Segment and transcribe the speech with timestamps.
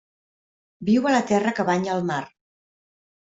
[0.87, 2.21] Viu a la terra que banya el mar.